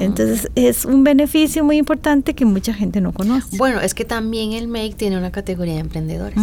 Entonces 0.00 0.48
es 0.54 0.84
un 0.84 1.04
beneficio 1.04 1.64
muy 1.64 1.76
importante 1.76 2.34
que 2.34 2.44
mucha 2.44 2.72
gente 2.72 3.00
no 3.00 3.12
conoce. 3.12 3.56
Bueno, 3.56 3.80
es 3.80 3.94
que 3.94 4.04
también 4.04 4.52
el 4.52 4.68
MEIC 4.68 4.96
tiene 4.96 5.18
una 5.18 5.30
categoría 5.30 5.74
de 5.74 5.80
emprendedores. 5.80 6.38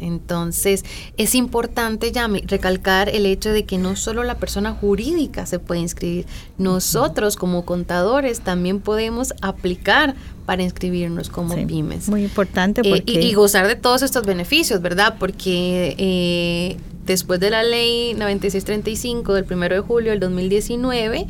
Entonces 0.00 0.84
es 1.16 1.34
importante 1.34 2.12
ya 2.12 2.28
recalcar 2.46 3.08
el 3.08 3.26
hecho 3.26 3.50
de 3.50 3.64
que 3.64 3.78
no 3.78 3.96
solo 3.96 4.24
la 4.24 4.36
persona 4.36 4.72
jurídica 4.72 5.46
se 5.46 5.58
puede 5.58 5.80
inscribir, 5.80 6.26
nosotros 6.58 7.36
como 7.36 7.64
contadores 7.64 8.40
también 8.40 8.80
podemos 8.80 9.34
aplicar 9.40 10.14
para 10.46 10.62
inscribirnos 10.62 11.28
como 11.28 11.54
pymes. 11.66 12.08
Muy 12.08 12.24
importante 12.24 12.80
eh, 12.84 13.02
y, 13.04 13.34
gozar 13.34 13.66
de 13.66 13.76
todos 13.76 14.02
estos 14.02 14.24
beneficios, 14.24 14.80
¿verdad? 14.80 15.16
Porque 15.18 15.94
eh, 15.98 16.76
después 17.04 17.38
de 17.40 17.50
la 17.50 17.62
ley 17.62 18.14
9635 18.14 19.34
del 19.34 19.44
1 19.50 19.68
de 19.68 19.80
julio 19.80 20.10
del 20.12 20.20
2019, 20.20 21.26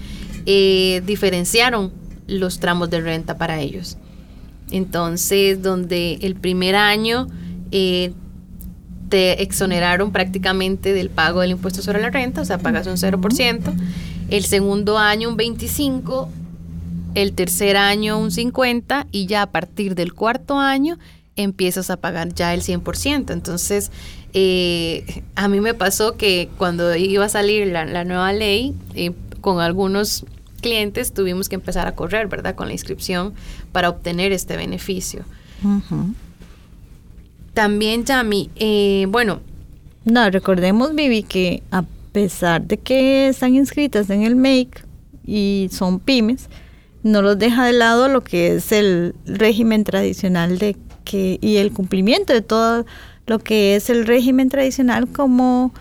eh, 0.50 1.02
diferenciaron 1.04 1.92
los 2.26 2.58
tramos 2.58 2.88
de 2.88 3.02
renta 3.02 3.36
para 3.36 3.60
ellos. 3.60 3.98
Entonces, 4.70 5.60
donde 5.60 6.14
el 6.22 6.36
primer 6.36 6.74
año 6.74 7.28
eh, 7.70 8.14
te 9.10 9.42
exoneraron 9.42 10.10
prácticamente 10.10 10.94
del 10.94 11.10
pago 11.10 11.42
del 11.42 11.50
impuesto 11.50 11.82
sobre 11.82 12.00
la 12.00 12.08
renta, 12.08 12.40
o 12.40 12.46
sea, 12.46 12.56
pagas 12.56 12.86
un 12.86 12.96
0%, 12.96 13.74
el 14.30 14.44
segundo 14.46 14.96
año 14.96 15.28
un 15.28 15.36
25%, 15.36 16.28
el 17.14 17.34
tercer 17.34 17.76
año 17.76 18.18
un 18.18 18.30
50% 18.30 19.06
y 19.12 19.26
ya 19.26 19.42
a 19.42 19.50
partir 19.50 19.94
del 19.94 20.14
cuarto 20.14 20.58
año 20.58 20.98
empiezas 21.36 21.90
a 21.90 21.98
pagar 21.98 22.32
ya 22.32 22.54
el 22.54 22.62
100%. 22.62 23.34
Entonces, 23.34 23.90
eh, 24.32 25.24
a 25.34 25.48
mí 25.48 25.60
me 25.60 25.74
pasó 25.74 26.16
que 26.16 26.48
cuando 26.56 26.96
iba 26.96 27.26
a 27.26 27.28
salir 27.28 27.66
la, 27.66 28.04
nueva 28.04 28.32
ley, 28.32 28.74
con 29.40 29.60
algunos 29.60 30.24
clientes 30.60 31.12
tuvimos 31.12 31.48
que 31.48 31.54
empezar 31.54 31.86
a 31.86 31.94
correr, 31.94 32.28
¿verdad? 32.28 32.54
Con 32.54 32.66
la 32.68 32.72
inscripción 32.72 33.34
para 33.72 33.88
obtener 33.88 34.32
este 34.32 34.56
beneficio. 34.56 35.24
También, 37.54 38.04
Yami, 38.04 38.50
eh, 38.56 39.06
bueno. 39.08 39.40
No, 40.04 40.30
recordemos, 40.30 40.94
Vivi, 40.94 41.22
que 41.22 41.62
a 41.70 41.84
pesar 42.12 42.62
de 42.62 42.78
que 42.78 43.28
están 43.28 43.54
inscritas 43.54 44.10
en 44.10 44.22
el 44.22 44.36
MAKE 44.36 44.82
y 45.26 45.68
son 45.72 46.00
pymes, 46.00 46.48
no 47.02 47.22
los 47.22 47.38
deja 47.38 47.66
de 47.66 47.72
lado 47.72 48.08
lo 48.08 48.22
que 48.22 48.56
es 48.56 48.72
el 48.72 49.14
régimen 49.26 49.84
tradicional 49.84 50.58
de 50.58 50.76
que 51.04 51.38
y 51.40 51.56
el 51.56 51.72
cumplimiento 51.72 52.32
de 52.32 52.42
todo 52.42 52.86
lo 53.26 53.38
que 53.38 53.76
es 53.76 53.90
el 53.90 54.06
régimen 54.06 54.48
tradicional 54.48 55.08
como 55.08 55.72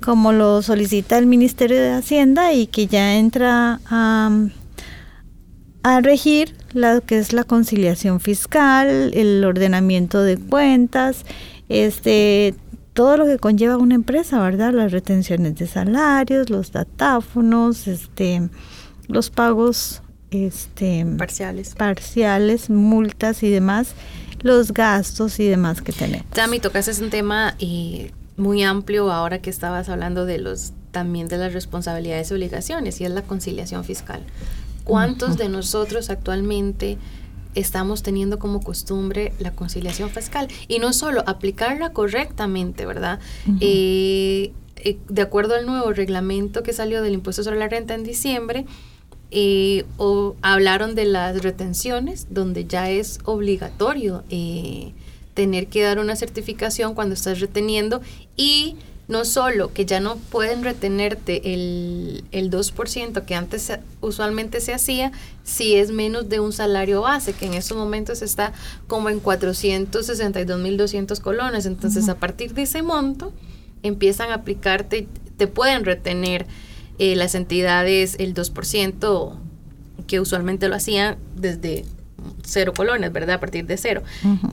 como 0.00 0.32
lo 0.32 0.62
solicita 0.62 1.18
el 1.18 1.26
Ministerio 1.26 1.80
de 1.80 1.92
Hacienda 1.92 2.52
y 2.52 2.66
que 2.66 2.86
ya 2.86 3.16
entra 3.16 3.80
a, 3.86 4.30
a 5.82 6.00
regir 6.00 6.56
lo 6.72 7.00
que 7.02 7.18
es 7.18 7.32
la 7.32 7.44
conciliación 7.44 8.20
fiscal, 8.20 9.12
el 9.14 9.44
ordenamiento 9.44 10.22
de 10.22 10.38
cuentas, 10.38 11.24
este 11.68 12.54
todo 12.92 13.16
lo 13.16 13.26
que 13.26 13.38
conlleva 13.38 13.76
una 13.76 13.94
empresa, 13.94 14.40
¿verdad? 14.40 14.72
Las 14.72 14.92
retenciones 14.92 15.54
de 15.56 15.66
salarios, 15.66 16.50
los 16.50 16.72
datáfonos, 16.72 17.86
este 17.86 18.48
los 19.06 19.30
pagos 19.30 20.02
este, 20.30 21.04
parciales. 21.18 21.74
parciales, 21.74 22.70
multas 22.70 23.42
y 23.42 23.50
demás, 23.50 23.94
los 24.42 24.72
gastos 24.72 25.40
y 25.40 25.48
demás 25.48 25.82
que 25.82 25.92
tenemos. 25.92 26.26
Tami, 26.30 26.60
tocaste 26.60 27.02
un 27.02 27.10
tema 27.10 27.56
eh, 27.58 28.12
muy 28.36 28.62
amplio 28.62 29.10
ahora 29.12 29.40
que 29.40 29.50
estabas 29.50 29.88
hablando 29.88 30.26
de 30.26 30.38
los 30.38 30.72
también 30.90 31.28
de 31.28 31.38
las 31.38 31.52
responsabilidades 31.52 32.30
y 32.30 32.34
obligaciones 32.34 33.00
y 33.00 33.04
es 33.04 33.10
la 33.10 33.22
conciliación 33.22 33.84
fiscal. 33.84 34.22
¿Cuántos 34.84 35.36
de 35.36 35.48
nosotros 35.48 36.10
actualmente 36.10 36.98
estamos 37.54 38.02
teniendo 38.02 38.38
como 38.38 38.60
costumbre 38.60 39.32
la 39.38 39.52
conciliación 39.52 40.10
fiscal? 40.10 40.48
Y 40.68 40.78
no 40.78 40.92
solo 40.92 41.22
aplicarla 41.26 41.92
correctamente, 41.92 42.86
¿verdad? 42.86 43.20
Eh, 43.60 44.52
eh, 44.76 44.98
de 45.08 45.22
acuerdo 45.22 45.54
al 45.54 45.66
nuevo 45.66 45.92
reglamento 45.92 46.62
que 46.62 46.72
salió 46.72 47.02
del 47.02 47.14
impuesto 47.14 47.44
sobre 47.44 47.58
la 47.58 47.68
renta 47.68 47.94
en 47.94 48.02
diciembre, 48.02 48.66
eh, 49.30 49.84
o 49.96 50.34
hablaron 50.42 50.96
de 50.96 51.04
las 51.04 51.40
retenciones, 51.42 52.26
donde 52.30 52.64
ya 52.64 52.90
es 52.90 53.20
obligatorio 53.24 54.24
tener 55.40 55.68
que 55.68 55.82
dar 55.82 55.98
una 55.98 56.16
certificación 56.16 56.92
cuando 56.94 57.14
estás 57.14 57.40
reteniendo 57.40 58.02
y 58.36 58.76
no 59.08 59.24
solo 59.24 59.72
que 59.72 59.86
ya 59.86 59.98
no 59.98 60.16
pueden 60.16 60.62
retenerte 60.62 61.54
el, 61.54 62.24
el 62.30 62.50
2% 62.50 63.24
que 63.24 63.34
antes 63.34 63.72
usualmente 64.02 64.60
se 64.60 64.74
hacía, 64.74 65.12
si 65.44 65.76
es 65.76 65.92
menos 65.92 66.28
de 66.28 66.40
un 66.40 66.52
salario 66.52 67.00
base, 67.00 67.32
que 67.32 67.46
en 67.46 67.54
estos 67.54 67.78
momentos 67.78 68.20
está 68.20 68.52
como 68.86 69.08
en 69.08 69.22
462.200 69.22 71.18
colones. 71.20 71.64
Entonces, 71.64 72.10
a 72.10 72.16
partir 72.16 72.52
de 72.52 72.64
ese 72.64 72.82
monto, 72.82 73.32
empiezan 73.82 74.28
a 74.30 74.34
aplicarte, 74.34 75.08
te 75.38 75.46
pueden 75.46 75.86
retener 75.86 76.44
eh, 76.98 77.16
las 77.16 77.34
entidades 77.34 78.16
el 78.18 78.34
2%, 78.34 79.38
que 80.06 80.20
usualmente 80.20 80.68
lo 80.68 80.74
hacían 80.74 81.16
desde 81.34 81.86
cero 82.44 82.72
colones, 82.76 83.12
¿verdad? 83.12 83.36
A 83.36 83.40
partir 83.40 83.66
de 83.66 83.76
cero. 83.76 84.02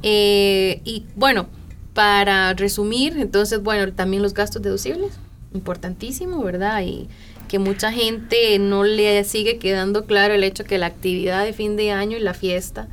Eh, 0.04 0.82
y 0.84 1.06
bueno, 1.16 1.48
para 1.94 2.54
resumir, 2.54 3.18
entonces, 3.18 3.62
bueno, 3.62 3.92
también 3.94 4.22
los 4.22 4.34
gastos 4.34 4.62
deducibles, 4.62 5.14
importantísimo, 5.54 6.44
¿verdad? 6.44 6.82
Y 6.84 7.08
que 7.48 7.60
mucha 7.60 7.92
gente 7.92 8.60
no 8.60 8.84
le 8.84 9.24
sigue 9.24 9.58
quedando 9.58 10.06
claro 10.06 10.34
el 10.34 10.44
hecho 10.44 10.64
que 10.64 10.78
la 10.78 10.88
actividad 10.88 11.46
de 11.46 11.54
fin 11.54 11.78
de 11.78 11.92
año 11.92 12.18
y 12.18 12.20
la 12.20 12.34
fiesta 12.34 12.88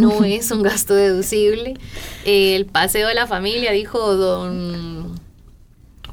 no 0.00 0.24
es 0.24 0.50
un 0.50 0.62
gasto 0.62 0.94
deducible. 0.94 1.74
el 2.24 2.66
paseo 2.66 3.08
de 3.08 3.14
la 3.14 3.26
familia, 3.26 3.72
dijo 3.72 4.16
don 4.16 5.20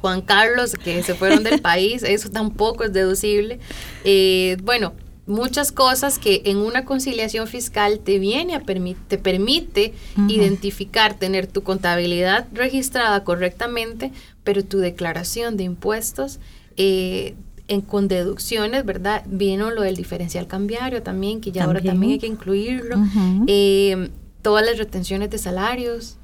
Juan 0.01 0.21
Carlos, 0.21 0.73
que 0.73 1.03
se 1.03 1.15
fueron 1.15 1.43
del 1.43 1.61
país, 1.61 2.03
eso 2.03 2.29
tampoco 2.29 2.83
es 2.83 2.93
deducible. 2.93 3.59
Eh, 4.03 4.57
bueno, 4.63 4.93
muchas 5.29 5.71
cosas 5.71 6.17
que 6.17 6.41
en 6.45 6.57
una 6.57 6.85
conciliación 6.85 7.47
fiscal 7.47 7.99
te 7.99 8.17
viene 8.17 8.55
a 8.55 8.61
te 8.61 9.17
permite 9.19 9.93
identificar, 10.27 11.13
tener 11.13 11.45
tu 11.45 11.61
contabilidad 11.61 12.47
registrada 12.51 13.23
correctamente, 13.23 14.11
pero 14.43 14.65
tu 14.65 14.79
declaración 14.79 15.55
de 15.55 15.63
impuestos 15.63 16.39
eh, 16.77 17.35
en, 17.67 17.81
con 17.81 18.07
deducciones, 18.07 18.83
¿verdad? 18.85 19.23
Vino 19.27 19.69
lo 19.69 19.83
del 19.83 19.95
diferencial 19.95 20.47
cambiario 20.47 21.03
también, 21.03 21.41
que 21.41 21.51
ya 21.51 21.65
ahora 21.65 21.79
también 21.81 22.13
hay 22.13 22.19
que 22.19 22.27
incluirlo. 22.27 22.97
Eh, 23.45 24.09
todas 24.41 24.65
las 24.65 24.79
retenciones 24.79 25.29
de 25.29 25.37
salarios, 25.37 26.17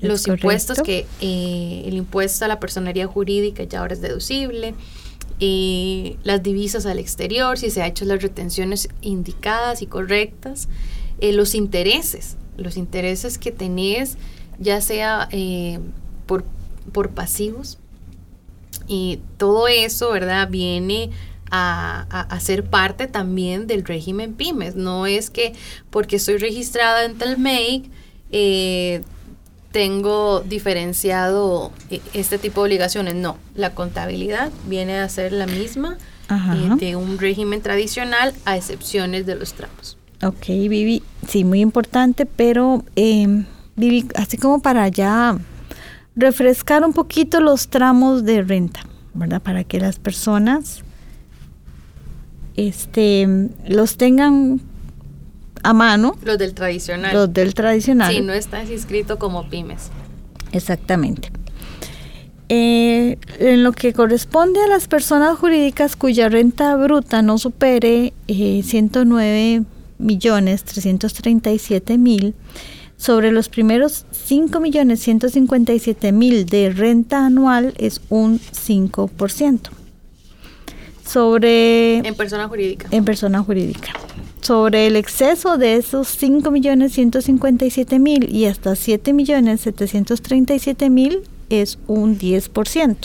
los 0.00 0.24
impuestos 0.28 0.78
que 0.82 1.06
eh, 1.20 1.82
el 1.84 1.94
impuesto 1.94 2.44
a 2.44 2.48
la 2.48 2.60
personería 2.60 3.08
jurídica 3.08 3.64
ya 3.64 3.80
ahora 3.80 3.94
es 3.94 4.00
deducible 4.00 4.74
las 5.38 6.42
divisas 6.42 6.86
al 6.86 6.98
exterior, 6.98 7.58
si 7.58 7.70
se 7.70 7.82
ha 7.82 7.86
hecho 7.86 8.04
las 8.04 8.22
retenciones 8.22 8.88
indicadas 9.02 9.82
y 9.82 9.86
correctas, 9.86 10.68
eh, 11.20 11.32
los 11.32 11.54
intereses, 11.54 12.36
los 12.56 12.76
intereses 12.76 13.38
que 13.38 13.50
tenés, 13.50 14.16
ya 14.58 14.80
sea 14.80 15.28
eh, 15.30 15.78
por, 16.26 16.44
por 16.92 17.10
pasivos, 17.10 17.78
y 18.88 19.20
todo 19.36 19.68
eso, 19.68 20.12
¿verdad? 20.12 20.48
Viene 20.48 21.10
a, 21.50 22.02
a, 22.02 22.40
ser 22.40 22.64
parte 22.64 23.06
también 23.06 23.66
del 23.66 23.84
régimen 23.84 24.34
pymes. 24.34 24.76
No 24.76 25.06
es 25.06 25.30
que 25.30 25.54
porque 25.90 26.16
estoy 26.16 26.38
registrada 26.38 27.04
en 27.04 27.18
Telmake, 27.18 27.90
eh, 28.32 29.02
tengo 29.76 30.40
diferenciado 30.40 31.70
eh, 31.90 32.00
este 32.14 32.38
tipo 32.38 32.62
de 32.62 32.68
obligaciones. 32.68 33.14
No, 33.14 33.36
la 33.54 33.74
contabilidad 33.74 34.50
viene 34.66 35.00
a 35.00 35.08
ser 35.10 35.32
la 35.32 35.46
misma 35.46 35.98
eh, 36.30 36.70
de 36.80 36.96
un 36.96 37.18
régimen 37.18 37.60
tradicional 37.60 38.32
a 38.46 38.56
excepciones 38.56 39.26
de 39.26 39.34
los 39.34 39.52
tramos. 39.52 39.98
Ok, 40.22 40.46
Vivi, 40.46 41.02
sí, 41.28 41.44
muy 41.44 41.60
importante, 41.60 42.24
pero 42.24 42.86
eh, 42.96 43.44
Vivi, 43.76 44.08
así 44.14 44.38
como 44.38 44.62
para 44.62 44.88
ya 44.88 45.36
refrescar 46.14 46.82
un 46.82 46.94
poquito 46.94 47.40
los 47.40 47.68
tramos 47.68 48.24
de 48.24 48.40
renta, 48.40 48.80
¿verdad? 49.12 49.42
Para 49.42 49.62
que 49.62 49.78
las 49.78 49.98
personas 49.98 50.84
este, 52.56 53.50
los 53.68 53.98
tengan 53.98 54.62
a 55.66 55.72
mano. 55.72 56.16
Los 56.22 56.38
del 56.38 56.54
tradicional. 56.54 57.12
Los 57.12 57.32
del 57.32 57.52
tradicional. 57.52 58.14
Sí, 58.14 58.20
no 58.20 58.32
estás 58.32 58.70
inscrito 58.70 59.18
como 59.18 59.48
pymes. 59.48 59.90
Exactamente. 60.52 61.30
Eh, 62.48 63.18
en 63.40 63.64
lo 63.64 63.72
que 63.72 63.92
corresponde 63.92 64.62
a 64.62 64.68
las 64.68 64.86
personas 64.86 65.36
jurídicas 65.36 65.96
cuya 65.96 66.28
renta 66.28 66.76
bruta 66.76 67.20
no 67.20 67.38
supere 67.38 68.12
eh, 68.28 68.62
109 68.64 69.64
millones 69.98 70.62
337 70.62 71.98
mil, 71.98 72.34
sobre 72.96 73.32
los 73.32 73.48
primeros 73.48 74.06
5 74.12 74.60
millones 74.60 75.00
157 75.00 76.12
mil 76.12 76.46
de 76.46 76.70
renta 76.70 77.26
anual 77.26 77.74
es 77.78 78.00
un 78.08 78.38
5%. 78.38 79.60
Sobre... 81.04 81.98
En 81.98 82.14
persona 82.14 82.46
jurídica. 82.46 82.86
En 82.92 83.04
persona 83.04 83.42
jurídica 83.42 83.92
sobre 84.46 84.86
el 84.86 84.94
exceso 84.94 85.58
de 85.58 85.74
esos 85.74 86.22
5.157.000 86.22 88.30
y 88.30 88.46
hasta 88.46 88.74
7.737.000 88.74 91.22
es 91.50 91.80
un 91.88 92.16
10%. 92.16 92.96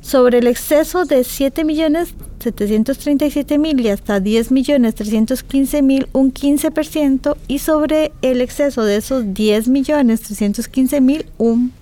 Sobre 0.00 0.38
el 0.38 0.48
exceso 0.48 1.04
de 1.04 1.20
7.737.000 1.20 3.80
y 3.80 3.90
hasta 3.90 4.18
10.315.000 4.18 6.08
un 6.12 6.34
15% 6.34 7.36
y 7.46 7.60
sobre 7.60 8.10
el 8.20 8.40
exceso 8.40 8.82
de 8.82 8.96
esos 8.96 9.22
10.315.000 9.26 11.26
un 11.38 11.72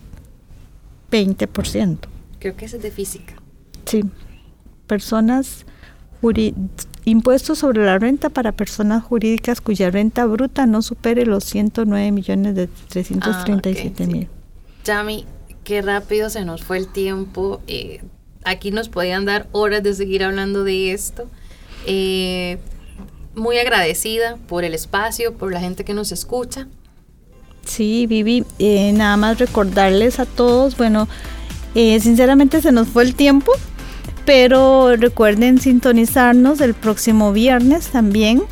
20%. 1.10 1.96
Creo 2.38 2.54
que 2.54 2.66
ese 2.66 2.76
es 2.76 2.82
de 2.82 2.90
física. 2.90 3.32
Sí. 3.86 4.04
Personas 4.86 5.64
Impuestos 7.04 7.58
sobre 7.58 7.84
la 7.86 7.98
renta 7.98 8.28
para 8.28 8.52
personas 8.52 9.02
jurídicas 9.02 9.60
cuya 9.60 9.90
renta 9.90 10.26
bruta 10.26 10.66
no 10.66 10.82
supere 10.82 11.24
los 11.24 11.44
109 11.44 12.12
millones 12.12 12.54
de 12.54 12.68
337 12.88 14.06
mil. 14.06 14.28
Yami, 14.84 15.24
qué 15.64 15.80
rápido 15.80 16.28
se 16.28 16.44
nos 16.44 16.64
fue 16.64 16.78
el 16.78 16.88
tiempo. 16.88 17.60
Eh, 17.66 18.02
aquí 18.44 18.70
nos 18.70 18.88
podían 18.88 19.24
dar 19.24 19.48
horas 19.52 19.82
de 19.82 19.94
seguir 19.94 20.24
hablando 20.24 20.64
de 20.64 20.92
esto. 20.92 21.28
Eh, 21.86 22.58
muy 23.34 23.58
agradecida 23.58 24.36
por 24.48 24.64
el 24.64 24.74
espacio, 24.74 25.34
por 25.34 25.52
la 25.52 25.60
gente 25.60 25.84
que 25.84 25.94
nos 25.94 26.10
escucha. 26.10 26.66
Sí, 27.64 28.06
Vivi, 28.06 28.44
eh, 28.58 28.92
nada 28.92 29.16
más 29.16 29.38
recordarles 29.38 30.18
a 30.20 30.26
todos, 30.26 30.76
bueno, 30.76 31.06
sinceramente 31.74 32.60
se 32.60 32.72
nos 32.72 32.88
fue 32.88 33.04
el 33.04 33.14
tiempo, 33.14 33.52
pero 34.28 34.94
recuerden 34.94 35.58
sintonizarnos 35.58 36.60
el 36.60 36.74
próximo 36.74 37.32
viernes 37.32 37.86
también. 37.86 38.42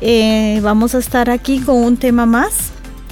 Eh, 0.00 0.60
vamos 0.62 0.94
a 0.94 0.98
estar 0.98 1.28
aquí 1.28 1.60
con 1.60 1.76
un 1.76 1.98
tema 1.98 2.24
más 2.24 2.70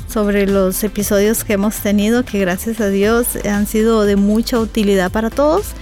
sobre 0.09 0.47
los 0.47 0.83
episodios 0.85 1.44
que 1.44 1.53
hemos 1.53 1.77
tenido, 1.77 2.25
que 2.25 2.38
gracias 2.38 2.81
a 2.81 2.88
Dios 2.88 3.37
han 3.44 3.66
sido 3.66 4.05
de 4.05 4.16
mucha 4.16 4.59
utilidad 4.59 5.12
para 5.12 5.29
todos. 5.29 5.73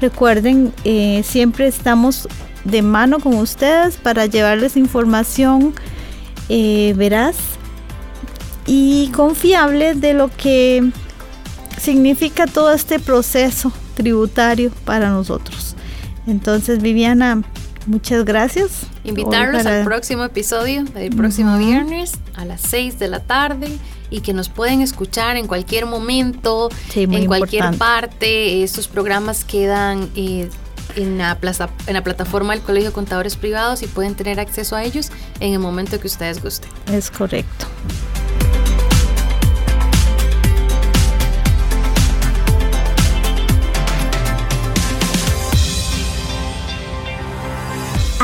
Recuerden, 0.00 0.72
eh, 0.84 1.22
siempre 1.26 1.66
estamos 1.66 2.26
de 2.64 2.80
mano 2.80 3.18
con 3.18 3.34
ustedes 3.34 3.98
para 3.98 4.24
llevarles 4.24 4.78
información 4.78 5.74
eh, 6.48 6.94
veraz 6.96 7.36
y 8.64 9.10
confiable 9.14 9.92
de 9.92 10.14
lo 10.14 10.30
que 10.38 10.90
significa 11.78 12.46
todo 12.46 12.72
este 12.72 12.98
proceso 12.98 13.70
tributario 13.96 14.70
para 14.84 15.08
nosotros. 15.08 15.65
Entonces, 16.26 16.82
Viviana, 16.82 17.42
muchas 17.86 18.24
gracias. 18.24 18.86
Invitarlos 19.04 19.64
al 19.66 19.84
próximo 19.84 20.24
episodio, 20.24 20.84
el 20.94 21.14
próximo 21.14 21.56
viernes 21.58 22.12
a 22.34 22.44
las 22.44 22.60
6 22.62 22.98
de 22.98 23.08
la 23.08 23.20
tarde 23.20 23.68
y 24.10 24.20
que 24.20 24.32
nos 24.32 24.48
pueden 24.48 24.80
escuchar 24.80 25.36
en 25.36 25.46
cualquier 25.46 25.86
momento, 25.86 26.68
en 26.94 27.26
cualquier 27.26 27.76
parte. 27.76 28.62
Estos 28.62 28.88
programas 28.88 29.44
quedan 29.44 30.08
eh, 30.16 30.48
en 30.96 31.18
la, 31.18 31.38
en 31.86 31.94
la 31.94 32.02
plataforma 32.02 32.54
del 32.54 32.62
Colegio 32.62 32.90
de 32.90 32.94
Contadores 32.94 33.36
Privados 33.36 33.82
y 33.82 33.86
pueden 33.86 34.14
tener 34.14 34.40
acceso 34.40 34.76
a 34.76 34.84
ellos 34.84 35.10
en 35.40 35.52
el 35.52 35.58
momento 35.58 36.00
que 36.00 36.06
ustedes 36.06 36.42
gusten. 36.42 36.70
Es 36.92 37.10
correcto. 37.10 37.66